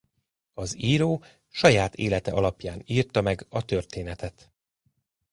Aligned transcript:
Az 0.53 0.77
író 0.77 1.23
saját 1.49 1.95
élete 1.95 2.31
alapján 2.31 2.81
írta 2.85 3.21
meg 3.21 3.45
a 3.49 3.65
történetet. 3.65 4.51